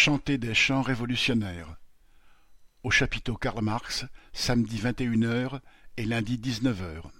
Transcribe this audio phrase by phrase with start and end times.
[0.00, 1.76] chanter des chants révolutionnaires.
[2.82, 5.60] Au chapiteau Karl Marx, samedi vingt et une heures
[5.98, 7.12] et lundi dix-neuf heures.